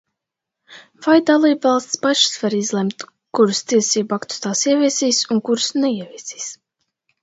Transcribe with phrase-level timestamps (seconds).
[1.07, 3.07] Vai dalībvalstis pašas var izlemt,
[3.41, 6.55] kurus tiesību aktus tās ieviesīs un, kurus neieviesīs?